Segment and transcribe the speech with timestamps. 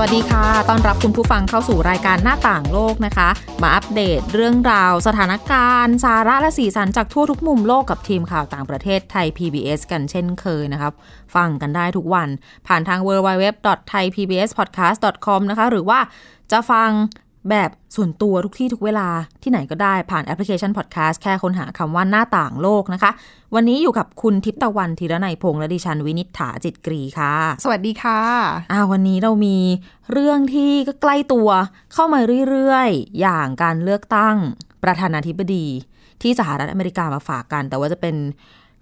[0.00, 3.28] วัสดีค่ะ ต้อนรับคุณผู้ฟังเข้าสู่รายการหน้าต่างโลกนะคะ
[3.62, 10.92] มาอัปเดตเรื่องราว สถานการณ์ สาระและสีสันจากทั่วทุกมุมโลกกับทีมข่าวต่างประเทศไทย PBS กันเช่นเคยนะครับ
[11.34, 12.28] ฟังกันได้ทุกวัน
[12.66, 15.98] ผ่านทาง www.thaipbspodcast.com นะคะ หรือว่า
[16.52, 16.90] จะฟัง
[17.48, 19.08] แบบส่วนตัวทุกที่ทุกเวลา
[19.42, 23.10] ที่ไหนก็ได้ผ่านแอปพลิเคชัน Podcast แค่ค้นหาคำว่าหน้าต่างโลกนะคะ
[23.54, 28.20] วันนี้อยู่กับคุณทิพย์ตะวันธีรนัยพงษ์และดิฉันวินิษฐาจิตกรีค่ะ สวัสดีค่ะ
[28.72, 29.56] อ่าวันนี้เรามี
[30.12, 31.48] เรื่องที่ก็ใกล้ตัว
[31.92, 34.36] เข้ามาเรื่อยๆ อย่างการเลือกตั้ง
[34.84, 35.66] ประธานาธิบดี
[36.22, 38.16] ที่สหรัฐอเมริกามาฝากกัน แต่ว่าจะเป็น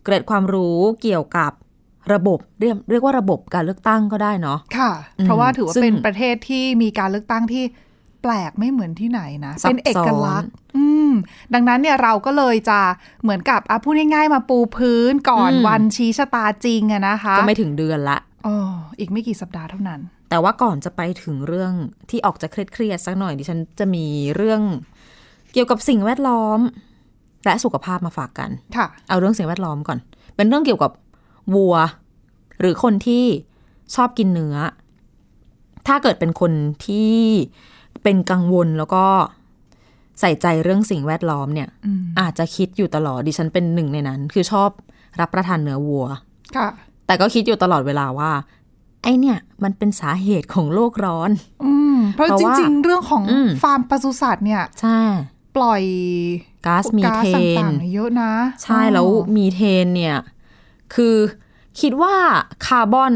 [0.04, 1.52] เกร็ดความรู้เกี่ยวกับ
[2.12, 7.87] ระบบเรียกเรียกว่าระบบการเลือกตั้งก็ได้เนาะค่ะอืมเพราะว่าถือว่าซึ่งเป็นประเทศที่มีการเลือกตั้งที่แป
[8.32, 11.12] ลกไม่เหมือนที่ไหนนะซับซ้อนเป็นเอกลักษณ์อืม
[11.54, 12.80] ดังนั้นเนี่ยเราก็เลยจะ
[13.22, 18.56] เหมือนกับอะพูดง่ายๆมาปูพื้นก่อนอืมวันชี้ชะตาจริงอะนะคะ ก็ไม่ถึงเดือนละอ๋อ
[18.98, 21.72] อีกไม่กี่สัปดาห์เท่านั้น แต่ว่าก่อนจะไปถึงเรื่อง
[22.10, 24.06] ที่ออกจะเครียดๆสักหน่อยดิฉันจะมี
[24.36, 24.62] เรื่อง
[25.52, 26.60] เกี่ยวกับสิ่งแวดล้อม
[27.44, 29.98] และสุขภาพมาฝากกันค่ะเอาเรื่องสิ่งแวดล้อมก่อน
[30.36, 30.92] เป็นเรื่องเกี่ยวกับ
[31.54, 31.76] วัว
[32.60, 33.24] หรือคนที่
[33.94, 34.56] ชอบกินเนื้อ
[35.86, 36.52] ถ้าเกิดเป็นคน
[36.86, 37.16] ที่
[38.02, 39.04] เป็นกังวลแล้วก็
[40.20, 44.70] ใส่ใจเรื่องสิ่งแวดล้อมเนี่ยอืมอาจจะคิดอยู่ตลอดดิฉันเป็นหนึ่งในนั้น คือชอบ
[45.20, 46.06] รับประทานเนื้อวัว
[46.56, 46.68] ค่ะ
[47.06, 48.30] แต่ก็คิดอยู่ตลอดเวลาว่า
[49.02, 51.30] ไอเนี่ย มันเป็นสาเหตุของโลกร้อน
[51.64, 55.00] อืมเพราะเพราะจว่าริง ๆ เรื่องของอืมฟาร์มปศุสัตว์เนี่ย ใช่
[55.56, 55.82] ปล่อย
[56.66, 57.28] ก๊าซมีก๊าซเท
[57.58, 60.16] ตน่างๆเยอะนะ ใช่แล้วอ๋อมีเทนเนี่ย
[60.94, 61.16] คือ
[61.80, 62.14] คิดว่า
[62.66, 63.14] คาร์บอน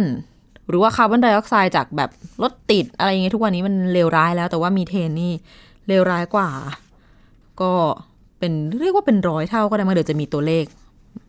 [0.69, 2.11] หรือว่าคาร์บอนไดออกไซด์จากแบบ
[2.43, 5.33] รถติดอะไรอย่างเงี้ยทุกวันนี้มันเลวร้ายแล้ว แต่ว่ามีเทนนี่
[5.89, 6.51] เลวร้ายกว่า
[7.61, 7.73] ก็
[8.39, 10.65] เป็นเรียกว่าเป็นร้อยเท่าก็ได้มาเดี๋ยวจะมีตัวเลข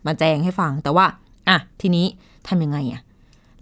[0.08, 1.06] มาแจ้งให้ฟัง แต่ว่า
[1.50, 2.06] อะทีนี้
[2.48, 3.02] ทำยังไงอะ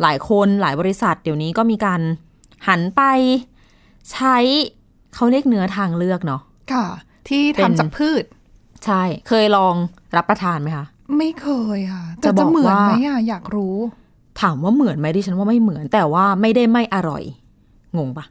[0.02, 2.02] หลายคนหลายบริษัทเดี๋ยวนี้ก็มีการ
[2.68, 3.02] หันไป
[4.12, 4.38] ใช้
[5.16, 6.42] เขาเรียกเนื้อทางเลือกเนาะ
[6.74, 6.86] ค่ะ
[7.28, 8.24] ที่เป็นทำจากพืช
[8.86, 9.76] ใช่ เคยลอง
[10.16, 10.86] รับประทานไหมคะ
[11.18, 13.78] ไม่เคยค่ะ จะแต่บจะอกเหมือนว่าไหมอะอยากรู้
[14.42, 17.24] ถามว่าเหมือนไหมดิฉันว่าไม่เหมือน แต่ว่าไม่ได้ไม่อร่อย
[17.98, 18.26] งงปะ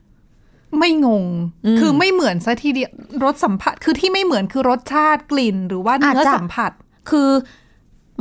[0.78, 1.25] ไม่งง
[1.65, 2.91] อืมคือไม่เหมือนซะทีเดียว
[3.25, 6.70] รสสัมผัส คือที่ไม่เหมือนคือรสชาติกลิ่น หรือว่าเนื้ออาจจะสัมผัส
[7.10, 7.28] คือ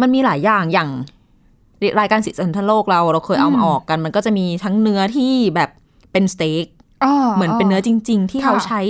[0.01, 0.89] มันมีหลายอย่างอย่าง
[1.99, 5.69] รายการสีสันทันโลกเราเราเคยเอามาอืมออกกัน มันก็จะมีทั้งเนื้อที่แบบ
[6.11, 6.65] เป็นสเต็ก
[7.35, 8.81] เหมือนเป็นเนื้อจริง ๆ ที่ค่ะเขาใช้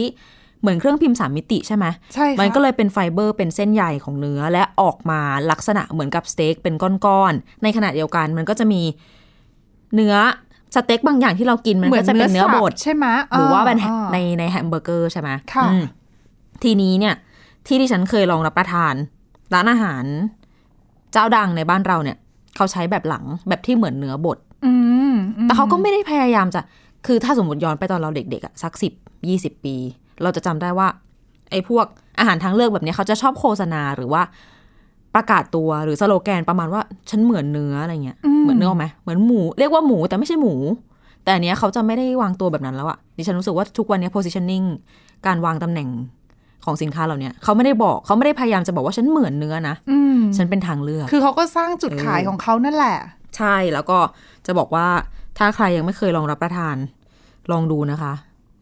[0.61, 5.19] เหมือนเครื่องพิมพ์สามมิติใช่ไหมใช่ค่ะมันก็เลยเป็นไฟเบอร์เป็นเส้นใยของเนื้อและออกมา
[5.51, 6.75] ลักษณะเหมือนกับสเต็กเป็น
[7.05, 8.81] ก้อนๆในขณะเดียวกันมันก็จะมี
[9.95, 10.15] เนื้อ
[10.75, 15.83] สเต็กบางอย่างที่เรากินมันเหมือก็นจะเป็นเนื้อบสัดใช่ไหมหรือว่าเป็นอ่าในในแฮมเบอร์เกอร์ใช่ไหมค่ะอืม
[16.63, 17.15] ทีนี้เนี่ย
[17.67, 18.93] ที่ที่ฉันเคยลองรับประทาน
[19.53, 20.03] ร้านอาหาร
[21.11, 22.17] เจ้าดังในบ้านเราเนี่ย
[22.55, 24.73] เขาใช้แบบหลังแบบที่เหมือนเนื้อบดอื
[25.11, 26.61] มอืมแต่เขาก็ไม่ได้พยายามจะ
[27.07, 28.93] คือถ้าสมมติย้อนไปตอนเราเด็กๆอะสักสิบ
[29.27, 29.75] ยี่สิบปี
[30.23, 30.87] เราจะจำได้ว่า
[31.51, 31.85] ไอ้พวก
[32.19, 34.21] อาหารทางเลือกแบบเนี้ยเขาจะชอบโฆษณาหรือว่า
[35.15, 40.55] ประกาศตัวหรือสโลแกนประมาณว่าฉันเหมือนเนื้ออะไรเงี้ยเหมือนเนื้ออกไหมเหมือนหมูเรียกว่าหมูแต่ไม่ใช่หมู
[41.23, 44.65] แต่อันเนี้ยเขาจะไม่ได้วางตัวแบบนั้นแล้วอะดิฉันรู้สึกว่าทุกวันเนี้ย positioning
[45.25, 45.89] การวางตำแหน่ง
[46.65, 52.97] ของสินค้าเหล่าเนี้ยเขาไม่ได้บอกเขาไม่ได้พยายามจะบอกว่าฉันเหมือนเนื้อนะอืมฉันเป็นทางเลือก คือเขาก็สร้างจุดเออขายของเขานั่นแหละ
[53.37, 53.97] ใช่แล้วก็
[54.45, 54.87] จะบอกว่า
[55.37, 56.75] ถ้าใครยังไม่เคยลองรับประทาน
[57.51, 58.13] ลองดูนะคะ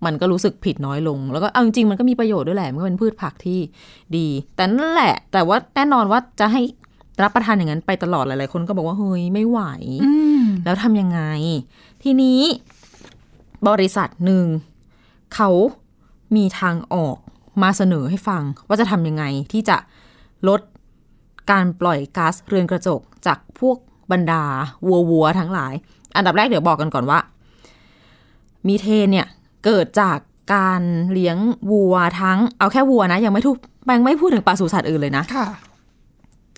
[0.06, 3.60] มันก็รู้สึกผิดน้อยลง แล้วก็เอาจริงๆมันก็มีประโยชน์ด้วยแหละมันก็เป็นพืชผักที่
[4.16, 6.62] ดี แต่นั่นแหละ แต่ว่าแน่นอนว่าจะให้
[7.24, 9.60] รับประทานอย่างนั้นไปตลอดหลาย ๆ คนก็บอกว่าเฮ้ยไม่ไหว
[10.04, 11.22] อืมแล้วทำยังไง
[12.04, 12.42] ทีนี้
[13.68, 14.46] บริษัทหนึ่ง
[15.36, 15.50] เขา
[16.36, 17.18] มีทางออก
[17.64, 19.78] มาเสนอให้ฟัง ว่าจะทำยังไงที่จะ
[20.48, 20.62] ลด
[21.52, 23.78] การปล่อยก๊าซเรือนกระจกจากพวก
[24.12, 24.44] บรรดา
[24.88, 25.74] วัววัวๆทั้งหลาย
[26.16, 27.20] อันดับแรกเดี๋ยวบอกกันก่อนว่า
[28.68, 29.28] มีเทนเนี่ย
[29.68, 30.20] เกิดจาก
[30.56, 30.82] การ
[31.14, 31.38] เลี้ยง
[31.72, 33.58] วัวทั้ง เอาแค่วัวนะ ยังไม่ทุก
[33.96, 35.48] ยังไม่พูดถึงปศุสัตว์อื่นเลยนะค่ะ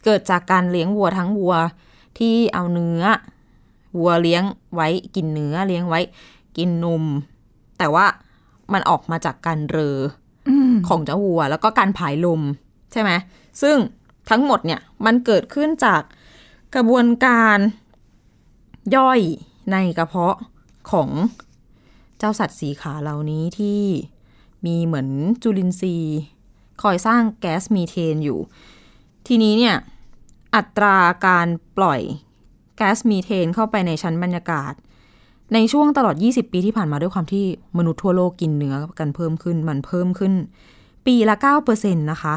[0.06, 1.54] เกิดจากการเลี้ยงวัวทั้งวัว
[2.18, 3.04] ที่เอาเนื้อ
[3.98, 4.44] วัวเลี้ยง
[4.76, 6.00] ไว้กินเนื้อเลี้ยงไว้
[6.58, 7.04] กินนม
[7.78, 8.06] แต่ว่า
[8.74, 9.98] มันออกมาจากการเรอ
[10.50, 12.42] อืมของเจ้าวัว แล้วก็การผายลม
[12.92, 13.12] ใช่ไหม
[13.62, 13.78] ซึ่ง
[14.30, 16.02] ทั้งหมดเนี่ยมันเกิดขึ้นจาก
[16.76, 17.58] กระบวนการ
[18.96, 19.20] ย่อย
[19.72, 20.38] ในกระเพาะ
[20.92, 21.10] ของ
[22.20, 23.82] เจ้าสัตว์สีขาเหล่านี้ที่
[24.66, 25.08] มีเหมือน
[25.44, 26.20] จุลินทรีย์
[26.82, 28.40] คอยสร้างแก๊สมีเทนอยู่
[29.28, 29.76] ทีนี้เนี่ย
[30.56, 32.02] อัตราการปล่อย
[32.78, 34.74] แก๊สมีเทนเข้าไปในชั้นบรรยากาศ
[35.54, 37.46] ในช่วงตลอด 20 ปีที่ผ่านมาด้วยความที่
[37.78, 40.34] มนุษย์ทั่วโลกกินเนื้อกันเพิ่มขึ้นมันเพิ่มขึ้น
[41.06, 41.36] ปีละ
[41.68, 42.36] 9%นะคะ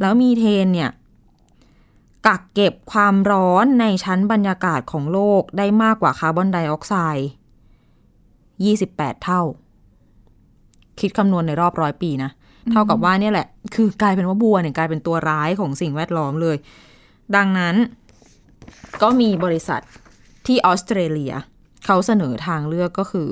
[0.00, 0.90] แล้วมีเทนเนี่ย
[2.26, 7.28] กักเก็บความร้อนในชั้นบรรยากาศของโลกได้มากกว่าคาร์บอนไดออกไซด์
[8.66, 9.42] 28 เท่า
[11.00, 12.30] คิดคำนวณในรอบร้อยปีนะ
[12.72, 16.56] เท่ากับว่าเนี่ยแหละ คือกลายเป็นว่าบัวเนี่ยกลายเป็นตัวร้ายของสิ่งแวดล้อมเลย
[17.36, 17.74] ดังนั้น
[19.02, 19.80] ก็มีบริษัท
[20.46, 21.32] ที่ออสเตรเลีย
[21.84, 23.28] เขาเสนอทางเลือกก็คือ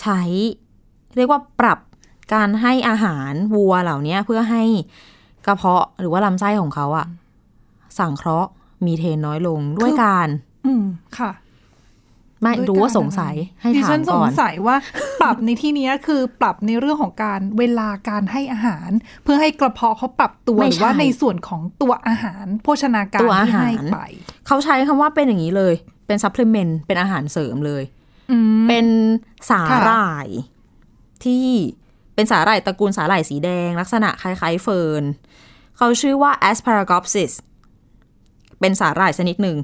[0.00, 0.20] ใช้
[1.16, 1.78] เรียกว่าปรับ
[2.34, 4.62] การให้อาหารวัวเหล่านี้เพื่อให้
[5.46, 7.06] กระเพาะหรือว่าลำไส้ของเขาอะ
[7.98, 8.50] สังเคราะห์
[8.86, 10.28] มีเทนน้อยลงด้วยการ
[10.66, 10.84] อืม
[11.18, 11.30] ค่ะ
[12.42, 14.76] ไม่ด้วยรู้ว่าการสงสัยให้ดิฉันถามก่อนสงสัยว่า
[15.20, 18.90] ปรับในที่เนี้ยคือปรับในเรื่องของการเวลาการให้อาหาร
[19.22, 23.98] เพื่อให้กระเพาะเขาปรับตัวไม่หรือว่าใช่ในส่วนของตัวอาหาร โภชนาการตัวอาหารที่ให้ไป
[24.46, 25.74] เขาใช้คำว่าเป็นอย่างนี้เลย
[26.06, 27.82] เป็น supplement เป็นอาหารเสริมเลย
[28.30, 28.86] อืมค่ะเป็น
[29.50, 30.28] สาหร่าย
[31.24, 31.46] ที่
[32.14, 35.04] เป็นสาหร่ายตระกูลสาหร่ายสีแดง ลักษณะคล้ายๆเฟิร์น
[35.76, 37.32] เขาชื่อว่า asparagopsis
[38.60, 39.56] เป็นสาหร่ายชนิดหนึ่ง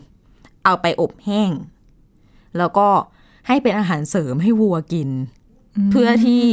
[0.64, 1.50] เอาไปอบแห้ง
[2.58, 2.88] แล้วก็
[3.48, 5.10] ให้เป็นอาหารเสริมให้วัวกิน
[5.90, 6.44] เพื่อที่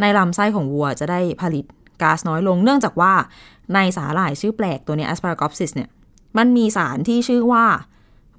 [0.00, 1.64] ในลำไส้ของวัวจะได้ผลิต
[2.02, 3.12] ก๊าซน้อยลง เนื่องจากว่า
[3.74, 5.88] ในสาหร่ายชื่อแปลกตัวเนี้ย asparagopsis เนี่ย
[6.36, 7.64] มันมีสารที่ชื่อว่า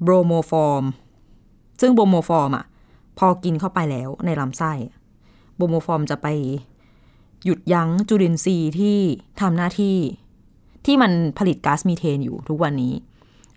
[0.05, 0.85] bromoform
[1.81, 2.65] ซึ่ง bromoform อะ
[3.19, 4.73] พอกินเข้าไปแล้วในลำไส้
[5.55, 6.27] bromoform จะไป
[7.43, 8.97] หยุดยั้งจุลินทรีย์ที่
[9.41, 9.97] ทำหน้าที่
[10.85, 12.93] ที่มันผลิตก๊าซมีเทนอยู่ทุกวันนี้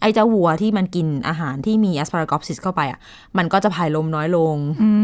[0.00, 2.98] ไอ้เจ้าวัวที่มันกินอาหารที่มีแอสพารา o อ s ซิสเข้าไปอะ
[3.38, 4.56] มันก็จะพายลมน้อยลง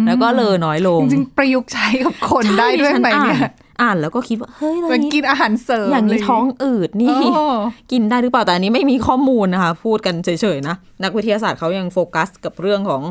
[0.07, 3.53] แล้วก็เลอน้อยลง จริงๆ ประยุกต์ใช้กับคนได้ด้วยไหมใช่เนี่ยฉัอ่าน
[3.83, 7.45] อ่านแล้วก็คิดว่า เฮ้ยแล้วมันนี่กินอาหารเสริมอย่างนี้เลท้องอืดนี่โอ้
[7.93, 13.03] กินได้หรือเปล่า แต่อันนี้ไม่มีข้อมูลนะคะ พูดกันเฉยๆนะ นักวิทยาศาสตร์เขายังโฟกัสกับเรื่องของ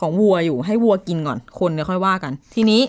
[0.00, 2.80] ของวัวอยู่ให้วัวกินก่อนคนเนี่ยค่อยว่ากัน ทีนี้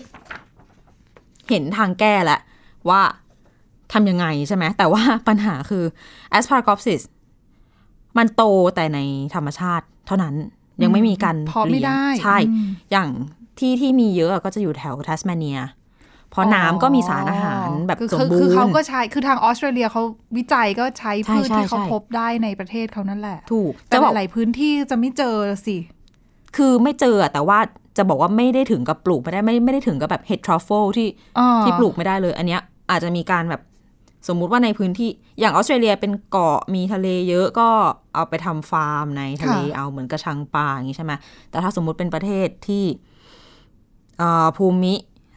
[1.50, 2.40] เห็นทางแก้แล้ว
[2.90, 3.00] ว่า
[3.92, 5.84] ทำยังไงใช่ไหมแต่ว่าปัญหาคือ
[6.36, 7.02] asparagopsis
[8.18, 8.42] มันโต
[8.74, 8.98] แต่ใน
[9.34, 10.34] ธรรมชาติเท่านั้น
[10.82, 13.08] ยังไม่มีการเพาะไม่เลี้ยงได้ใช่อืมอย่าง
[13.58, 15.58] ที่ที่มีเยอะก็จะอยู่แถวทัสมาเนีย
[16.30, 20.02] เพราะน้ำก็มีสารอาหารแบบคือสมคือบูคือรเขาณ์ก็ใช้ คือทางออสเตรเลียเขา
[20.36, 25.34] วิจัยก็ใช้ใช่พืชใช่ที่เขาใช่พบได้ในประเทศเขานั่นแหละ ถูก แต่จะบอกหลายๆพื้นที่จะไม่เจอ
[25.66, 25.76] สิ
[26.56, 27.58] คือไม่เจออะแต่ว่า
[27.96, 31.08] จะบอกว่าไม่ได้ถึงกับปลูกไม่ได้ไม่ไม่ได้ถึงกับแบบเห็ดทรัฟเฟิลที่
[31.38, 32.60] อ่าที่ปลูกไม่ได้เลย อันเนี้ย
[32.90, 33.62] อาจจะมีการแบบ
[34.28, 37.68] สมมุติว่าในพื้นที่อย่างออสเตรเลียเป็นเกาะมีทะเลเยอะก็
[38.14, 41.12] เอาไปทำฟาร์มในทะเลเอาเหมือนกระชังปลาอย่างนี้ใช่ไหม
[41.50, 42.84] แต่ถ้าสมมุติเป็นประเทศที่
[44.18, 44.94] เอ่อภูมิ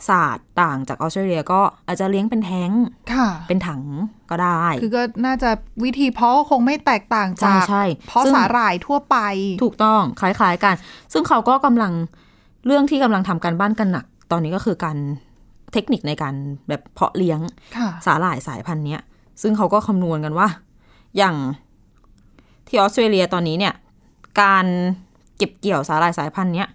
[0.09, 2.71] ศาสตร์ต่างจากออสเตรเลียก็อาจจะเลี้ยงเป็นแท็งก์
[3.13, 3.81] ค่ะเป็นถัง
[4.29, 5.49] ก็ได้ คือก็น่าจะ
[5.83, 9.17] วิธีเพาะก็คงไม่แตกต่างจากใช่ใช่เพาะซึ่งสาหร่ายทั่วไป
[9.63, 10.75] ถูกต้องคล้ายๆกัน
[11.13, 11.93] ซึ่งเขาก็กำลัง
[12.65, 14.97] เรื่องที่กำลังทำการบ้านกันหนัก ตอนนี้ก็คือการ
[15.73, 16.35] เทคนิคในการ
[16.69, 17.39] แบบเพาะเลี้ยง
[17.77, 19.01] ค่ะสาหร่ายสายพันธุ์เนี้ย
[19.41, 20.47] ซึ่งเขาก็คำนวณกันว่า
[21.17, 21.35] อย่าง
[22.67, 23.73] ที่ออสเตรเลียตอนนี้เนี่ย
[24.41, 24.65] การ
[25.37, 26.67] เก็บเกี่ยวสาหร่ายสายพันธุ์เนี้ย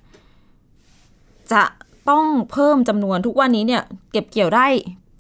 [1.53, 1.63] จะ
[2.11, 4.67] ต้องเพิ่มจำนวนทุกวันนี้เนี่ย เก็บเกี่ยวได้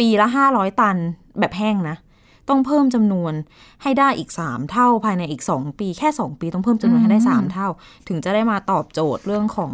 [0.00, 0.96] ปีละห้าร้อยตัน
[1.38, 1.96] แบบแห้งนะ
[2.48, 3.32] ต้องเพิ่มจำนวน
[3.82, 7.68] ให้ได้อีกสามเท่าภายในอีกสองปีแค่สองปีต้องเพิ่มจำนวนให้ได้สามเท่า
[8.08, 9.72] ถึงจะได้มาตอบโจทย์เรื่องของ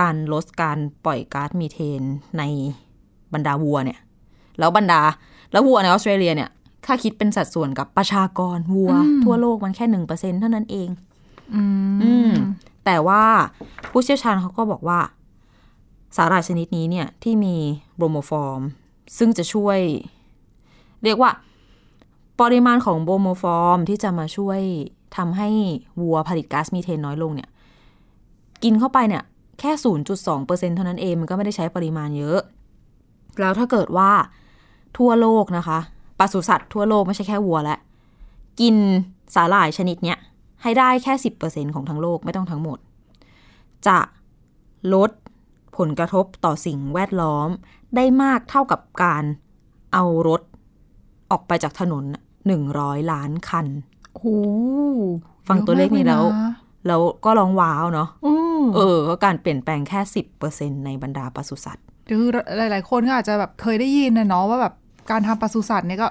[0.00, 2.02] การลดการปล่อยก๊าซมีเทน
[2.38, 2.42] ใน
[3.34, 3.98] บรรดาวัวเนี่ย
[4.58, 5.00] แล้วบรรดา
[5.52, 6.50] แล้ววัวในออสเตรเลียเนี่ย
[6.86, 8.92] ถ้าคิดเป็นสัดส่วนกับประชากรวัว
[9.24, 10.88] ทั่วโลกมันแค่หนึ่งเปอร์เซ็นเท่านั้นเอง
[11.54, 11.62] อื
[11.94, 12.32] มอืม
[12.84, 13.22] แต่ว่า
[13.90, 15.00] ผู้เชี่ยวชาญเขาก็บอกว่า
[16.16, 17.56] สาหร่ายชนิดนี้เนี่ยที่มี
[17.96, 18.60] bromoform
[19.18, 19.78] ซึ่งจะช่วย
[21.04, 21.30] เรียกว่า
[22.40, 24.60] ปริมาณของ bromoform ที่จะมาช่วย
[25.16, 25.48] ทำให้
[26.00, 27.48] วัวผลิตก๊าซมีเทนน้อยลงเนี่ย
[28.62, 29.22] กินเข้าไปเนี่ย
[29.60, 29.72] แค่
[30.18, 32.40] 0.2%เท่านั้นเอง มันก็ไม่ได้ใช้ปริมาณเยอะ
[33.40, 34.10] แล้วถ้าเกิดว่า
[34.98, 35.78] ทั่วโลกนะคะ
[36.18, 37.78] ปศุสัตว์ทั่วโลกไม่ใช่แค่วัวแล้ว
[38.60, 38.76] กิน
[39.34, 40.18] สาหร่ายชนิดเนี้ย
[40.62, 41.12] ให้ได้แค่
[41.44, 42.78] 10%ของทั้งโลกไม่ต้องทั้งหมด
[43.86, 43.98] จะ
[44.94, 45.10] ลด
[45.76, 47.48] ผลกระทบต่อสิ่งแวดล้อม
[47.96, 49.24] ได้มากเท่ากับการ
[49.92, 50.40] เอารถ
[51.30, 52.04] ออกไปจากถนน
[52.58, 53.66] 100 ล้านคัน
[54.12, 54.26] โอ้โห
[55.48, 60.00] ฟังตัวเลขนี้แล้วยอะมากเยะแล้วก็ร้องว้าวเนาะอืมเออ ก็การเปลี่ยนแปลงแค่
[60.42, 64.74] 10%ในบรรดาปศุสัตว์ คือหลาย ๆ คนก็อาจจะแบบเคยได้ยินนะเนาะว่าแบบ
[65.10, 66.08] การทำปศุสัตว์เนี่ยก็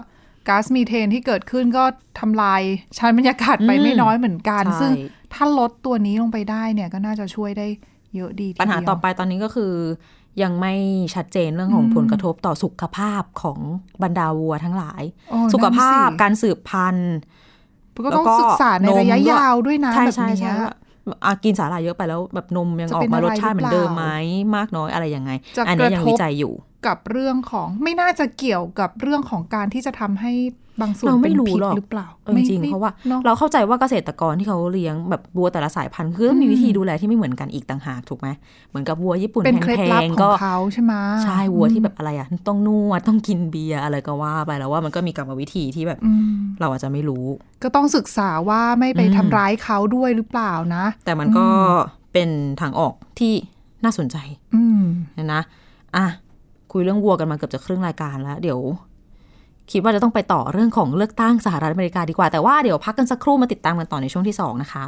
[0.48, 1.84] ก๊าซมีเทนที่เกิดขึ้นก็
[2.20, 2.62] ทำลาย
[2.98, 4.92] ชั้นบรรยากาศไปอืมไม่น้อยเหมือนกันใช่ซึ่ง
[5.34, 7.68] ถ้าลดตัวนี้ลงไปได้เนี่ยก็น่าจะช่วยได้
[8.16, 9.74] เยอะดีทีเดียวปัญหาต่อไปตอนนี้ก็คือ
[10.44, 10.74] ยังไม่
[11.16, 13.60] ชัดเจนเรื่องของผลกระทบต่อสุขภาพของ
[14.04, 17.14] บรรดาวัวทั้งหลายโอ้สุขภาพนั่นสิการสืบพันธุ์
[18.06, 20.74] ก็ต้องแล้วก็ศึกษาในนมระยะด้วยยาวด้วยนะใช่แบบใช่เนี้ใช่ยว่าอา
[21.44, 26.54] กินสาหร่ายเยอะไปแล้วแบบนมยังจะออเป็กนมาอะไรรสชาติเหมือนเดิมหรือเปไหมล่ามากน้อยอะไรยังไงจะอันนี้ยังกระทบวิจัยอยู่
[26.88, 30.34] กับเรื่องของไม่น่าจะเกี่ยวกับเรื่องของการที่จะทำให้
[30.82, 38.28] บางส่วนเราไม่เป็นรู้พิษหรอกหรือเปล่าเออจริงไม่ๆเพราะว่านอะเราเข้าใจว่าเกษตรกรที่เขาเลี้ยงแบบวัวแต่ละสายพันธุ์คือมีวิธีดูแลที่ไม่เหมือนกันอีกต่างหากถูกไหม
[38.70, 47.26] เหมือนกับวัวญี่ปุ่นเป็นเคล็ดแพลับงขๆอก็งเขาใช่ไหมใช่วัวที่แบบอะไรอะต้องนวดต้องกินเบียร์อะไรก็ว่าไปแล้วว่ามันก็มีกรรมวิธีที่แบบอืมเราอาจจะไม่รู้
[47.64, 51.46] ก็ต้องศึกษาว่าไม่ไปอืมทำร้ายเขาด้วยหรือเปล่านะ แต่มันก็
[52.14, 52.30] เป็น
[52.62, 53.34] ทางออกที่
[53.84, 54.18] น่าสนใจ
[54.56, 54.84] อืม
[55.18, 55.42] นะนะ
[55.98, 56.06] อะ
[56.78, 58.60] คุยเรื่องวัวกันมาเกือบจะครึ่งรายการแล้ว เดี๋ยว
[59.72, 64.86] คิดว่าจะต้องไปต่อเรื่องของเลือกตั้งสหรัฐอเมริกาดีกว่าแต่ว่าเดี๋ยวพักกันสักครู่มาติดตามกันต่อในช่วงที่สองนะคะ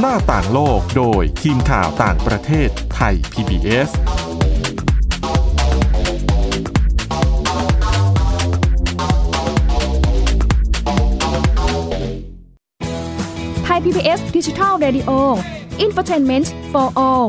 [0.00, 3.90] หน้าต่างโลกโดยทีมข่าวต่างประเทศไทย PBS
[13.64, 15.10] ไทย PBS ดิจิทัล Radio
[15.84, 17.28] Infotainment for All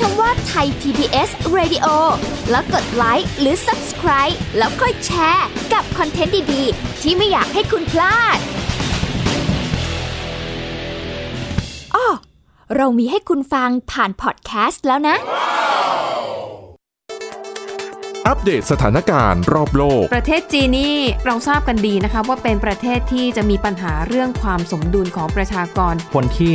[0.00, 1.86] คำว่าไทย PBS Radio
[2.50, 8.38] แล้วกดไลค์หรือ Subscribe แล้วค่อยแชร์กับคอนเทนต์ดี ๆ ที่ไม่อยากให้คุณพลาด
[11.94, 12.06] อ้อ
[12.76, 15.16] เรามีให้คุณฟังผ่านพอดแคสต์แล้วนะ
[18.26, 26.54] อัปเดตสถานการณ์รอบโลก ประเทศจีนนี่เราทราบกันดีนะคะว่าเป็นประเทศที่จะมีปัญหาเรื่องความสมดุลของประชากร คนที่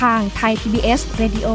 [0.00, 1.48] ทางไทย PBS Radio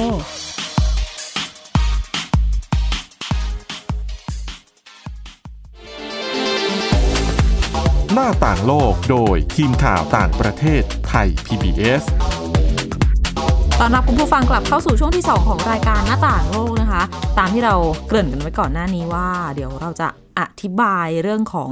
[8.14, 12.04] หน้าต่างโลกโดยทีมข่าวต่างประเทศไทย PBS
[13.80, 17.04] ตอนรับคุณผู้ฟังกลับเข้าสู่ช่วงที่ 2 ของรายการหน้าต่างโลกนะคะ
[17.38, 17.76] ตามที่เรา
[18.08, 20.08] เกริ่นกันไว้ก่อนหน้านี้ว่า เดี๋ยวเราจะ
[20.40, 21.70] อธิบายเรื่องของ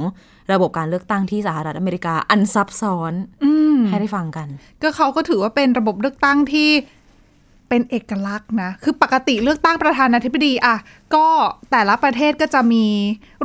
[0.52, 3.12] ระบบการเลือกตั้งที่สหรัฐอเมริกาอันซับซ้อน
[3.44, 3.53] อืม
[3.88, 4.48] ให้ได้ฟังกัน
[4.82, 6.70] ก็เขาก็ถือว่าเป็นระบบเลือกตั้งที่
[7.68, 10.76] เป็นเอกลักษณ์นะ คือปกติเลือกตั้งประธานาธิบดีอะ
[11.14, 11.26] ก็
[11.70, 12.86] แต่ละประเทศก็จะมี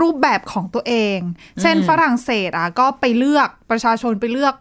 [0.01, 1.17] รูปแบบของตัวเอง
[1.61, 4.55] เช่นอืมฝรั่งเศสอะก็ไปเลือกประชาชนไปเลือก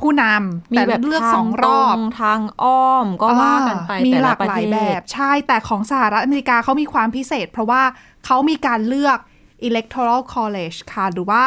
[0.00, 7.82] ผู้นำมีแต่แบบเลือกทางสองรอบตทางอ้อมก็ว่ากันไปอ่ามีแต่หละลากประหลาเทยแบศบใช่แต่ของสหรัฐอเมริกาเขามีความพิเศษ เพราะว่า
[8.26, 9.18] เขามีการเลือก
[9.68, 11.44] electoral college ค่ะ หรือว่า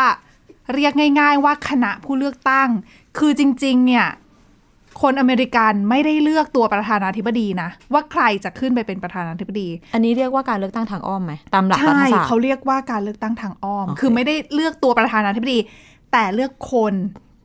[0.74, 2.70] เรียกง่าย ๆ ว่าคณะผู้เลือกตั้ง
[3.20, 4.08] คือจริง ๆ เนี่ย
[5.02, 15.60] คนอเมริกันไม่ได้เลือกตัวประธานาธิบดีนะ ว่าใครจะขึ้นไปเป็นประธานาธิบดี อันนี้เรียกว่าการเลือกตั้งทางอ้อมไหมตามหลักรัใช่ฐศาสตร์เขาเรียกว่าการเลือกตั้งทางอ้อมโอเคคือไม่ได้เลือกตัวประธานาธิบดี
[16.12, 16.94] แต่เลือกคน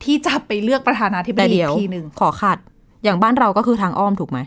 [0.05, 2.59] ที่จะไปเลือกประธานาธิบแต่ดีเดี๋ยวอีกทีหนึ่งขอขัด
[3.05, 4.39] อย่างบ้านเราก็คือทางอ้อมถูกไหม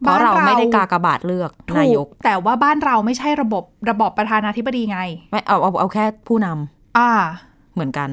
[0.00, 4.98] เพราะบ้านเราเราไม่ได้กากบาทเลือกถูนายก แต่ว่าบ้านเราไม่ใช่ระบบระบอบประธานาธิบดีไง
[5.30, 7.10] ไม่เอาเอาเอาแค่ผู้นำอ่า
[7.74, 8.10] เหมือนกัน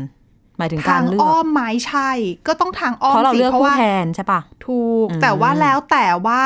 [0.57, 2.11] หมายถึงทากางรเลือกอ้อมไหม้ใช่
[2.47, 6.43] ก็ต้องทางอ้อมเพราะเราสิเลือกเพราะผู้ว่าแทนใช่ปะถูกอืมแต่ว่าแล้วแต่ว่า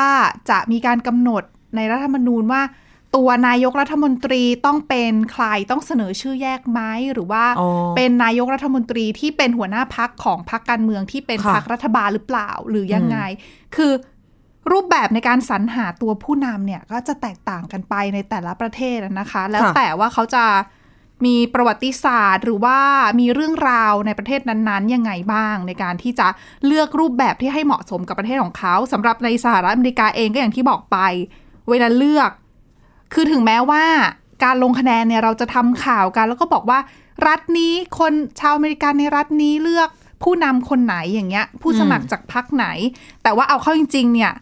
[0.50, 1.42] จะมีการกำหนด
[1.76, 2.62] ในรัฐธรรมนูญว่า
[3.16, 6.80] ตัวนายกรัฐมนตรีต้องเป็นใครต้องเสนอชื่อแยกไหม
[7.12, 13.18] หรือว่าอ๋อเป็นนายกรัฐมนตรีที่เป็นหัวหน้าพักของพักการเมืองที่เป็นค่ะพักรัฐบาลหรือเปล่าหรือยังไง
[13.76, 13.92] คือ
[14.72, 20.44] รูปแบบในการสรรหาตัวผู้นำเนี่ย ก็จะแตกต่างกันไปในแต่ละประเทศนะคะ แล้วแต่ว่าเขาจะ
[21.26, 22.78] มีประวัติศาสตร์ หรือว่า
[23.20, 26.26] มีเรื่องราวในประเทศนั้นๆ ยังไงบ้าง ในการที่จะ
[26.66, 30.96] เลือกรูปแบบที่ให้เหมาะสมกับประเทศของเขาสำหรับในสหรัฐอเมริกาเองก็อย่างที่บอกไป
[31.68, 32.30] เวลาเลือก
[33.12, 33.84] คือถึงแม้ว่า
[34.44, 36.78] การลงคะแนนเนี่ยเราจะทำข่าวกัน แล้วก็บอกว่า
[37.26, 39.88] รัฐนี้คนชาวอเมริกันในรัฐนี้เลือก
[40.22, 42.66] ผู้นำคนไหนอย่างเงี้ย ผู้สมัครจากพรรคไหน
[43.22, 44.32] แต่ว่าเอาเข้าจริง ๆ เนี่ย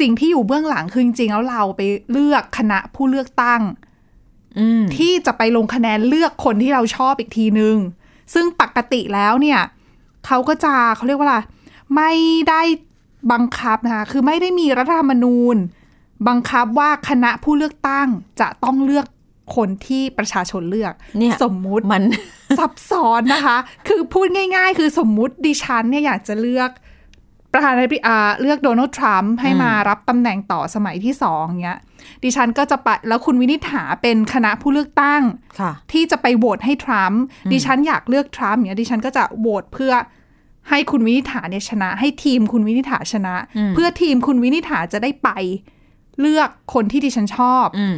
[0.00, 1.80] สิ่งที่อยู่เบื้องหลังคือจริงๆแล้วเราไป
[2.12, 3.89] เลือกคณะผู้เลือกตั้งอืม
[4.96, 7.76] ที่จะไปลงคะแนนเลือกคนที่เราชอบอีกทีนึง
[8.34, 9.60] ซึ่งปกติแล้วเนี่ย
[10.26, 11.36] เขาก็จะเขาเรียกว่าอะไร
[11.96, 12.12] ไม่
[12.48, 12.62] ได้
[13.32, 15.56] บังคับนะคะคือไม่ได้มีรัฐธรรมนูญ
[16.28, 18.08] บังคับว่าคณะผู้เลือกตั้ง
[18.40, 19.06] จะต้องเลือก
[19.56, 22.02] คนที่ประชาชนเลือกเนี่ยสมมุติมัน
[22.58, 23.56] ซับซ้อนนะคะ
[23.88, 26.70] คือพูดง่าย ๆ คือสมมุติดิฉันเนี่ยอยากจะเลือก
[27.52, 31.78] ประธานาธิบดีอ่าเลือกโดนัลด์ทรัมป์ให้มารับตำแหน่งต่อสมัยที่สองเงี้ย
[32.24, 35.22] ดิฉันก็จะไปแล้วคุณวินิษฐาเป็นคณะผู้เลือกตั้ง
[35.60, 37.20] ค่ะที่จะไปโหวตให้ทรัมป์
[37.52, 39.92] ดิฉันอยากเลือกทรัมป์เนี่ยดิฉันก็จะโหวตเพื่อ
[40.68, 43.34] ให้คุณวินิษฐาเนี่ยชนะ ให้ทีมคุณวินิษฐาชนะ
[43.74, 45.28] เพื่อทีมคุณวินิษฐาจะได้ไป
[46.20, 47.96] เลือกคนที่ดิฉันชอบอืม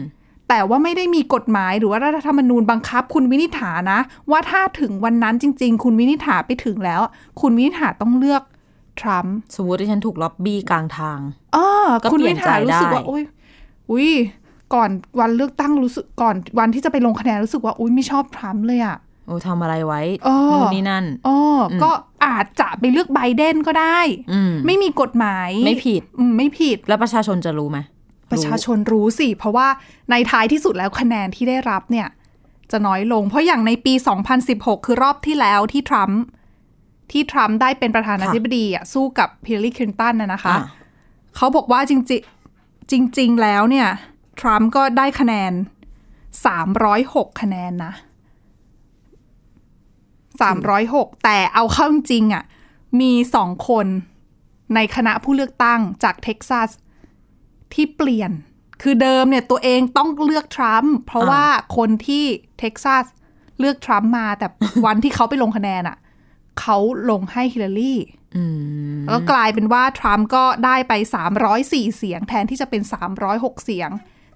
[0.48, 3.98] แต่ว่าไม่ได้มีกฎหมายหรือว่ารัฐธรรมนูญบังคับ คุณวินิษฐานะ
[4.30, 7.00] ว่าถ้าถึงวันนั้นจริง ๆ คุณวินิษฐาไปถึงแล้ว
[7.40, 8.42] คุณวินิษฐาต้องเลือก
[9.02, 11.18] ทรัมป์สมมติที่ฉันถูกล็อบบี้กลางทาง
[11.56, 11.66] อ๋อ
[12.02, 13.22] ก็คุณเปลี่วิยนนิษฐารู้สึกว่าใจได้อุ้ย
[13.90, 14.10] อุ้ย
[14.74, 14.90] ก่อน
[15.20, 21.36] วันเลือกตั้งรู้สึกก่อนวันที่จะไปลงคะแนนรู้สึกว่าอุ้ยไม่ชอบทรัมป์เลยอะโอ้ทำอะไรไว้อ๋อนู่นนี่นั่นอ๋อ
[21.72, 21.90] อก็
[22.26, 23.98] อาจจะไปเลือกไบเดนก็ได้
[24.32, 27.78] อืมไม่มีกฎหมาย ไม่ผิดอืมไม่ผิดแล้วประชาชนจะรู้ไหม
[28.30, 29.68] ประชาชนรู้สิ เพราะว่า
[30.10, 32.08] ในท้ายที่สุดแล้วคะแนนที่ได้รับเนี่ย
[32.72, 33.94] จะน้อยลง เพราะอย่างในปี
[34.40, 36.20] 2016 คือรอบที่แล้วที่ทรัมป์
[37.12, 40.62] ที่ทรัมป์ได้เป็นประธานาธิบดีอะสู้กับฮิลลารีคลินตันนะนะคะอะ
[41.36, 43.88] เขาบอกว่าจริงๆจริงๆแล้วเนี่ย
[44.40, 45.52] ทรัมป์ก็ได้คะแนน
[46.46, 47.92] 306คะแนนนะ
[50.38, 52.44] 306แต่เอาเข้าจริงๆอะ
[53.00, 53.86] มีสองคน
[54.74, 56.70] ในคณะผู้เลือกตั้งจากเท็กซัส
[57.74, 58.30] ที่เปลี่ยน
[58.82, 61.44] คือเดิมเนี่ยตัวเองต้องเลือกทรัมป์เพราะอ่าว่า
[61.76, 62.24] คนที่
[62.58, 63.04] เท็กซัส
[63.60, 64.46] เลือกทรัมป์มาแต่
[64.86, 65.96] วันที่เขาไปลงคะแนนอะ
[66.60, 66.78] เขา
[67.10, 67.94] ลงให้ฮิลลารี
[68.36, 68.42] อื
[68.98, 70.92] มแล้วก็กลายเป็นว่าทรัมป์ก็ได้ไป
[71.46, 72.82] 304 เสียง แทนที่จะเป็น
[73.22, 73.90] 306 เสียง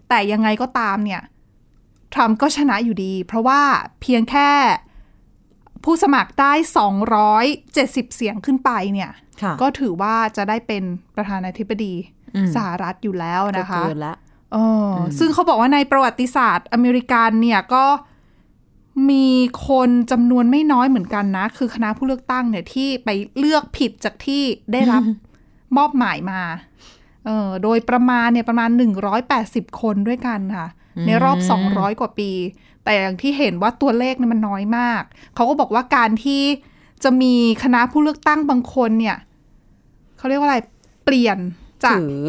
[0.08, 1.22] แต่ยังไงก็ตามเนี่ย
[2.14, 3.60] ทรัมป์ก็ชนะอยู่ดี เพราะว่า
[4.00, 4.50] เพียงแค่
[5.84, 6.52] ผู้สมัครได้
[7.34, 9.10] 270 เสียงขึ้นไปเนี่ย
[9.42, 10.82] ค่ะก็ถือว่าจะได้เป็น
[11.16, 11.94] ประธานาธิบดี
[12.34, 14.14] อืมสหรัฐอยู่แล้วก็นะคะเกินละ
[14.52, 17.84] เอออซึ่งเขาบอกว่าในประวัติศาสตร์อเมริกันเนี่ยก็
[19.10, 19.26] มี
[19.68, 25.02] คนจำนวนไม่น้อยเหมือนกันนะ คือคณะผู้เลือกตั้งเนี่ยที่ไปเลือกผิดจากที่ได้รับ
[25.76, 26.40] มอบหมายมา
[27.24, 28.70] เออโดยประมาณเนี่ยประมาณ
[29.24, 30.68] 180 คนด้วยกันค่ะ
[31.06, 32.30] ในรอบ 200 กว่าปี
[32.84, 35.02] แต่อย่างที่เห็นว่าตัวเลขเนี่ยมันน้อยมาก
[35.34, 36.42] เขาก็บอกว่าการที่
[37.04, 39.16] จะมีคณะผู้เลือกตั้งบางคนเนี่ย
[40.18, 40.58] เขาเรียกว่าอะไร
[41.04, 41.38] เปลี่ยน
[41.84, 42.26] จากถือ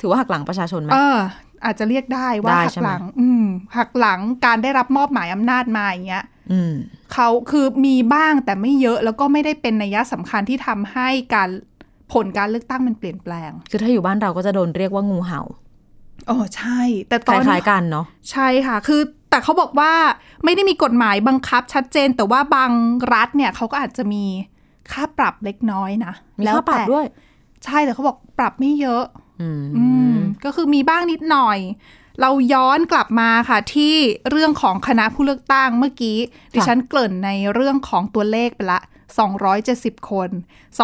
[0.00, 1.18] ถือว่าหักหลังประชาชนไหมเออ
[1.64, 3.44] อาจจะเรียกได้ว่าได้หัใช่กไหมหลัง อืม
[3.76, 6.72] หักหลังการได้รับมอบหมายอำนาจมาอย่างเงี้ยอืม
[7.12, 11.48] เขาคือมีบ้างแต่ไม่เยอะแล้วก็ไม่ได้เป็นนัยสำคัญที่ทำให้การ
[12.12, 15.40] ผลการเลือกตั้งมันเปลี่ยนแปลง คือถ้าอยู่บ้านเราก็จะโดนเรียกว่างูเห่า
[16.30, 19.92] อ๋อใช่ แต่คตอนล้ายๆกันเนาะใช่ค่ะ คือแต่เขาบอกว่า
[20.44, 22.70] ไม่ได้มีกฎหมายบังคับชัดเจน แต่ว่าบาง
[23.14, 24.24] รัฐเนี่ยเขาก็อาจจะมี
[24.92, 27.06] ค่าปรับเล็กน้อยนะมีค่าปรับแต่ด้วย
[27.64, 29.04] ใช่แต่เขาบอกปรับไม่เยอะ
[29.40, 31.58] อืมอืมก็คือมีบ้างนิดหน่อย
[32.20, 33.94] เราย้อนกลับมาค่ะ ที่
[34.30, 36.18] เรื่องของคณะผู้เลือกตั้งเมื่อกี้
[36.54, 38.80] ดิฉันเกริ่นในเรื่องของตัวเลขไปละ
[39.44, 40.28] 270 คน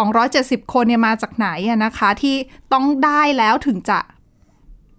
[0.09, 2.37] 270 คนเนี่ยมาจากไหนอะนะคะ ที่
[2.73, 3.99] ต้องได้แล้วถึงจะ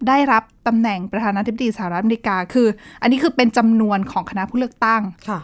[0.08, 2.68] ได้รับตำแหน่งประธานาธิบดีสหรัฐอเมริกาคือ
[3.02, 5.40] อันนี้คือเป็นจำนวนของคณะผู้เลือกตั้งค่ะ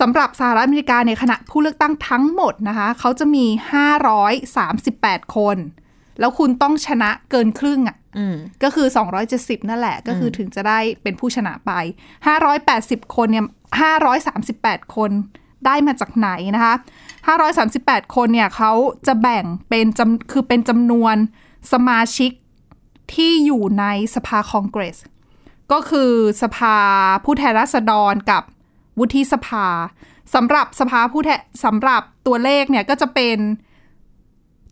[0.00, 3.46] สำหรับสหรัฐอเมริกาเนี่ยคณะผู้เลือกตั้งทั้งหมดนะคะ เขาจะมี
[4.60, 5.56] 538 คน
[6.20, 8.86] แล้วคุณต้องชนะเกินครึ่งอะ่ะอืมก็คือ
[9.28, 11.72] 270 นั่นแหละ ก็คือถึงจะได้เป็นผู้ชนะไป
[12.42, 13.44] 580 คนเนี่ย
[14.38, 15.10] 538 คน
[15.66, 16.74] ได้มาจากไหนนะคะ
[17.44, 18.72] 538 คนเนี่ยเขา
[19.06, 21.16] จะแบ่งเป็นจำคือเป็นจำนวน
[21.72, 22.30] สมาชิก
[23.14, 24.98] ที่อยู่ในสภาคองเกรส
[25.72, 26.76] ก็คือสภา
[27.24, 28.42] ผู้แทนราษฎรกับ
[28.98, 29.66] วุฒิสภา
[30.34, 33.36] สำหรับสภาผู้แทนสำหรับตัวเลขเนี่ยก็จะเป็น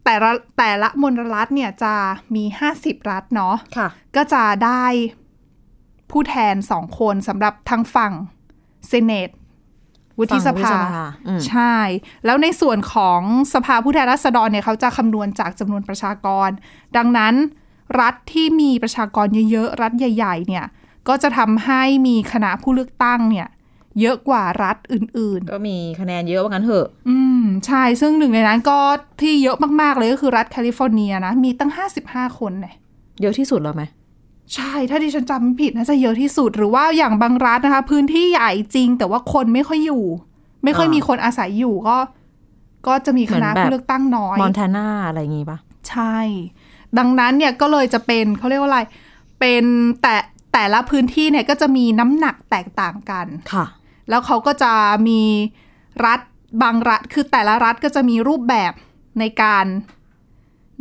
[0.05, 1.95] แต่ละแต่ละมลรัฐเนี่ยจะ
[2.35, 2.45] มี
[2.77, 4.85] 50 รัฐเนาะค่ะก็จะได้
[6.11, 8.13] ผู้แทนสองคนสำหรับทางฝั่ง
[8.89, 9.31] เซเนต
[10.19, 11.77] วุฒิสฝั่งวุฒิภาสภาอืมใช่
[12.25, 13.21] แล้วในส่วนของ
[13.55, 16.49] สภาผู้แทนราษฎรเนี่ยเขาจะคำนวณจากจำนวนประชากร
[16.97, 17.35] ดังนั้น
[18.01, 20.65] รัฐที่มีประชากรเยอะๆ รัฐใหญ่ ๆ เนี่ย
[21.09, 23.49] ก็จะทำให้มีคณะผู้เลือกตั้งเนี่ย
[24.01, 28.79] เยอะกว่ารัฐอื่นก็มีคะแนนเยอะว่างั้นเถอะๆอืม ใช่ ซึ่งหนึ่งในนั้นก็
[29.21, 31.71] ที่เยอะมาก ๆ เลยก็คือรัฐแคลิฟอร์เนียนะ มีตั้ง
[32.05, 32.75] 55 คนเนี่ย
[33.21, 33.83] เยอะที่สุดแล้วไหม
[34.55, 40.05] ใช่ ถ้าดิฉันจำไม่ผิดน่าจะเยอะที่สุด หรือว่าอย่างบางรัฐนะคะ พื้นที่ใหญ่จริง แต่ว่าคนไม่ค่อยอยู่
[40.65, 41.97] ไม่ค่อยอ่ามีมีคนอาศัยอยู่ก็
[42.87, 46.19] ก็จะมีคณะเหมือนแบบผู้เลือกตั้งน้อย มอนทานาอะไรอย่างงี้ปะใช่
[46.99, 48.81] ดังนั้นเนี่ยก็เลยจะเป็นเขาเรียกว่าอะไร
[49.41, 49.65] เป็น
[50.03, 50.15] แต่
[50.53, 53.67] แต่ละพื้นที่เนี่ยก็จะมีน้ำหนักแตกต่างกัน ค่ะ
[54.09, 54.73] แล้วเขาก็จะ
[55.09, 55.23] มี
[56.07, 56.21] รัฐ
[56.63, 58.73] บางรัฐ คือแต่ละรัฐก็จะมีรูปแบบ
[59.21, 59.67] ในการ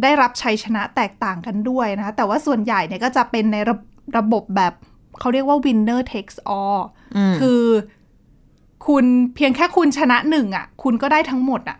[0.03, 3.75] ได้รับชัยชนะแตกต่างกันด้วยนะคะ แต่ว่าส่วนใหญ่เนี่ยก็จะเป็นในระ
[4.17, 4.73] ระบบแบบ
[5.19, 6.81] เขาเรียกว่า winner takes all
[7.17, 7.63] อืมคือ
[8.87, 9.05] คุณ
[9.35, 11.79] เพียงแค่คุณชนะหนึ่งอะ คุณก็ได้ทั้งหมดอะ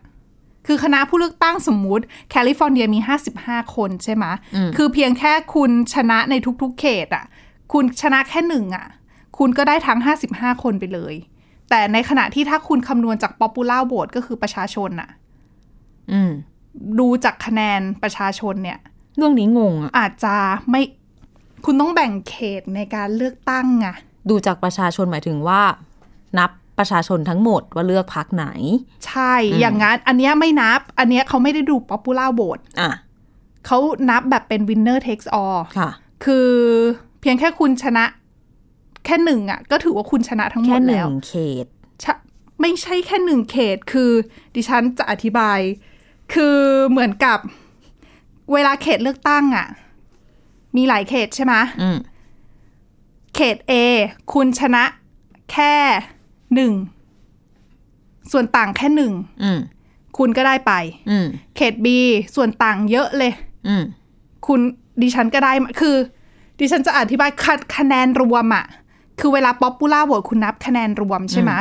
[0.68, 3.00] คือคณะผู้เลือกตั้งสมมุติแคลิฟอร์เนียมี
[3.38, 4.26] 55 คนใช่ไหม
[4.56, 7.26] อืมคือเพียงแค่คุณชนะในทุกๆเขตอะ
[7.74, 8.88] คุณชนะแค่หนึ่งอะ
[9.38, 10.00] คุณก็ได้ทั้ง
[10.32, 11.16] 55 คนไปเลย
[11.76, 15.10] แต่ในขณะที่ถ้าคุณคำนวณจาก popular vote ก็คือประชาชนอะ
[16.12, 16.32] อืม
[17.00, 18.80] ดูจากคะแนนประชาชนเนี่ย
[19.18, 20.36] เรื่องนี้งงอะอาจจะ
[20.70, 20.82] ไม่
[21.66, 23.88] คุณต้องแบ่งเขตในการเลือกตั้งไง
[24.30, 25.62] ดูจากประชาชนหมายถึงว่า
[26.40, 28.46] นับประชาชนทั้งหมดว่าเลือกพักไหน
[29.06, 32.92] ใช่อย่างงั้น อันเนี้ยไม่นับ อันเนี้ยเขาไม่ได้ดู popular vote อะ
[33.66, 33.78] เขา
[34.10, 35.90] นับแบบเป็น winner takes all ค่ะ
[36.26, 36.50] คือ
[37.22, 38.06] เพียงแค่คุณชนะ
[39.06, 41.66] แค่หนึ่งอะ ก็ถือว่าคุณชนะทั้งหมแค่ดหนึ่แล้วงเขต
[42.02, 42.14] ใช่
[42.62, 44.12] ไม่ใช่แค่หนึ่งเขตคือ
[44.56, 45.60] ดิฉันจะอธิบาย
[46.34, 46.58] คือ
[46.90, 47.40] เหมือนกับ
[48.54, 49.68] เวลาเขตเลือกตั้งอะ
[50.78, 51.98] มีหลายเขตใช่ไหมอืม
[53.36, 53.74] เขต A
[54.34, 54.84] คุณชนะ
[55.52, 55.74] แค่
[56.56, 56.74] หนึ่ง
[58.32, 59.14] ส่วนต่างแค่หนึ่ง
[59.44, 59.60] อืม
[60.18, 60.74] คุณก็ได้ไป
[61.10, 61.88] อืมเขต B
[62.36, 63.34] ส่วนต่างเยอะเลย
[63.68, 63.84] อืม
[64.48, 64.60] คุณ
[65.02, 65.96] ดิฉันก็ได้มาคือ
[66.60, 68.66] ดิฉันจะอธิบายคะคะแนนรวมอะ
[69.20, 71.52] คือเวลา popular vote คุณนับคะแนนรวมใช่ไหม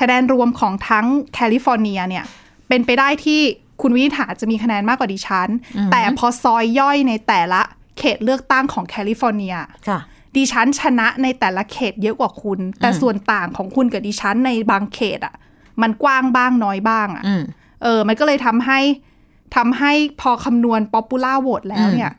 [0.00, 2.24] คะแนนรวมของทั้งแคลิฟอร์เนียเนี่ย
[2.68, 3.40] เป็นไปได้ที่
[3.82, 5.48] คุณวินิษฐาจะมีคะแนนมากกว่าดิฉัน
[5.92, 7.60] แต่พอซอยย่อยในแต่ละ
[7.98, 9.54] เขตเลือกตั้งของแคลิฟอร์เนีย
[9.88, 10.00] ค่ะ
[10.36, 15.34] ดิฉันชนะในแต่ละเขตเยอะกว่าคุณ แต่ส่วนต่างของคุณกับดิฉันในบางเขตอะ
[15.82, 17.42] มันกว้างบ้างน้อยบ้างอะอืม
[17.82, 18.80] เออ มันก็เลยทำให้
[19.56, 22.12] ทำให้พอคำนวณ popular vote แล้วเนี่ย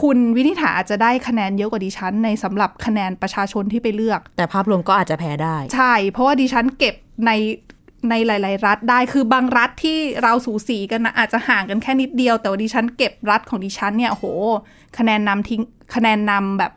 [0.00, 6.94] คุณวินิษฐาอาจจะได้คะแนนเยอะกว่าดิฉัน ในสำหรับคะแนนประชาชนที่ไปเลือก แต่ภาพรวมก็อาจจะแพ้ได้ ใช่ เพราะว่าดิฉันเก็บ
[7.26, 7.30] ใน
[8.10, 14.24] ในหลาย ๆ รัฐได้คือบางรัฐที่เราสูสีกันนะอาจจะห่างกันแค่นิดเดียว แต่ว่าดิฉันเก็บรัฐของดิฉันเนี่ยโอ้โห
[14.98, 15.62] คะแนนนำทิ้ง
[15.94, 16.72] คะแนนนำแบบ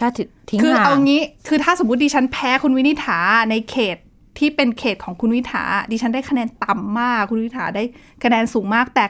[0.00, 0.08] ถ้า
[0.48, 3.18] ทิ้งคือห่างเอางี้คือถ้าสมมติดิฉันแพ้คุณวินิษฐา
[3.50, 3.96] ในเขต
[4.38, 7.82] ที่เป็นเขตของคุณวินิษฐาดิฉันได้คะแนนต่ำมาก คุณวินิษฐาได้
[8.24, 9.04] คะแนนสูงมากแต่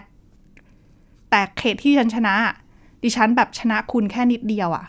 [1.31, 2.37] แต่เขตที่ดิฉันชนะ
[3.05, 4.85] ดิฉันแบบชนะคุณแค่นิดเดียวอะ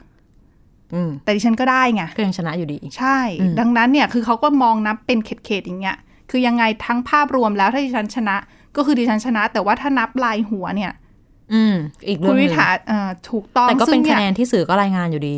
[0.94, 5.98] อืมแต่ดิฉันก็ได้ไงก็ยังชนะอยู่ดี ใช่อืมดังนั้นเนี่ยคือเขาก็มองนับเป็นเขตเขตๆอย่างเงี้ย
[6.30, 8.36] คือยังไงทั้งภาพรวมแล้วถ้าดิฉันชนะ
[8.76, 10.94] ก็คือดิฉันชนะ แต่ว่าถ้านับลายหัวเนี่ย
[11.54, 11.76] อืม
[12.08, 15.38] อีกคุเรื่ณองหวินึ่งถาเอ่อถูกต้องแต่ก็เป็นซึ่งคะแนยนที่สื่อก็รายงานอยู่ดี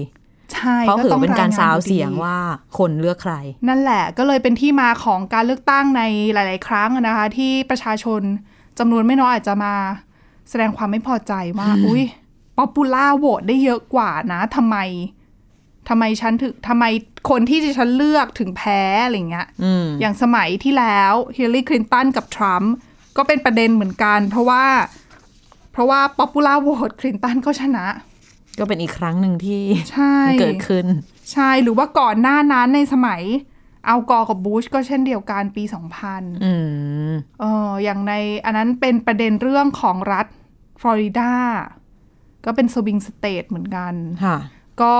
[0.53, 2.37] ใช่เพราะถือต้เป็นการยงซาวอยู่ดีเสียงว่า
[2.77, 3.33] คนเลือกใคร
[3.67, 6.01] นั่นแหละก็เลยเป็นที่มาของการเลือกตั้งใน
[6.33, 8.21] หลาย ๆ ครั้งอะนะคะ ที่ประชาชน
[8.79, 9.73] จำนวนไม่น้อยอาจจะมา
[10.49, 12.03] แสดงความไม่พอใจว่าอุ้ย
[12.59, 14.77] ป๊อปปูล่าโหวตได้เยอะกว่านะทำไม
[15.89, 16.85] ทำไมฉันถึงทำไม
[17.29, 22.73] คนที่ดิฉันเลือกถึงแพ้อะไรเงี้ยอืมอย่างสมัยที่แล้วฮิลลารีคลินตันกับทรัมป์
[23.17, 24.63] ก็เป็นประเด็นเหมือนกัน เพราะว่า
[25.71, 27.85] เพราะว่า popular vote คลินตันก็ชนะ
[28.59, 30.85] ก็เป็นอีกครั้งหนึ่งที่ใช่เกิดขึ้น
[31.33, 33.21] ใช่หรือว่าก่อนหน้านั้นในสมัย
[33.87, 35.63] อัลกอร์กับบูชก็เช่นเดียวกันปี
[36.03, 36.53] 2000อื
[37.09, 38.13] มเอออย่างใน
[38.45, 40.27] อันนั้นเป็นประเด็นเรื่องของรัฐ
[40.81, 41.31] ฟลอริดา
[42.49, 43.93] ก็เป็น swing state เหมือนกัน
[44.25, 44.37] ค่ะ
[44.81, 44.97] ก็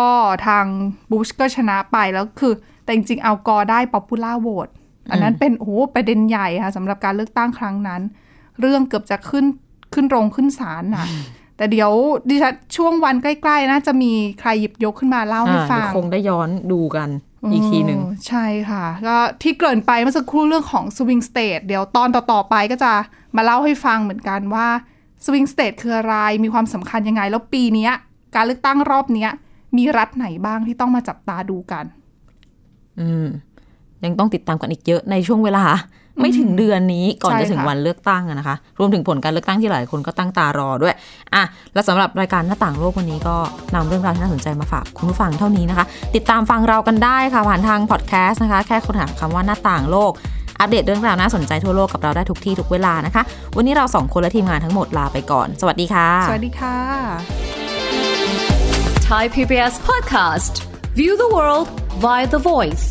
[0.48, 0.66] ทาง
[1.12, 4.67] บูชก็ชนะไปแล้วคือ แต่จริงๆ อัลกอร์ได้ popular vote
[5.12, 8.02] อันนั้นเป็นโอ้โหประเด็นใหญ่ค่ะสำหรับการเลือกตั้งครั้งนั้น
[8.60, 9.46] เรื่องเกือบจะขึ้น
[9.94, 11.06] ขึ้นโรงขึ้นศาลน่ะ
[11.58, 11.92] แต่เดี๋ยว
[12.30, 17.10] ดิฉันช่วงวันใกล้ๆน่าจะมีใครหยิบยกขึ้นมาเล่าให้อ่าฟัเดี๋ยวงคงได้ย้อนดูกัน
[17.52, 22.92] อีกทีหนึ่งโอ้ใช่ค่ะ ก็ที่เกริ่นไปเมื่อสักครู่เรื่องของ swing state เดี๋ยวตอนต่อๆไปก็จะ
[23.36, 24.68] มาเล่าให้ฟังเหมือนกันว่า
[25.25, 27.91] swing state คืออะไร มีความสำคัญยังไง แล้วปีเนี้ย
[28.36, 29.29] การเลือกตั้งรอบเนี้ย
[29.77, 31.86] มีรัฐไหนบ้างที่ต้องมาจับตาดูกัน
[32.99, 33.27] อืม
[34.03, 35.65] ยังต้องติดตามกันอีกเยอะในช่วงเวลา
[36.21, 40.95] ไม่ถึงเดือนนี้ก่อนใช่จะถึงค่ะวันเลือกตั้งอะนะคะ รวมถึงผลการเลือกตั้งที่หลายคนก็ตั้งตารอด้วย
[41.34, 43.36] อะ และสำหรับรายการหน้าต่างโลกวันนี้ก็
[43.75, 50.12] นำเรื่องราวที่น่าสนใจมาฝากคุณผู้ฟังเท่านี้นะคะ ติดตามฟังเรากันได้ค่ะผ่านทางพอดแคสต์นะคะ แค่ค้นหาคำว่าหน้าต่างโลก
[50.60, 53.24] อัปเดตเรื่องราวน่าสนใจทั่วโลกกับเราได้ทุกที่ทุกเวลานะคะ
[53.56, 56.76] วันนี้เราสองคนและทีมงานทั้งหมดลาไปก่อน สวัสดีค่ะ สวัสดีค่ะ
[59.10, 60.54] Thai PBS podcast.
[60.93, 61.67] View the world
[62.04, 62.86] via the voice.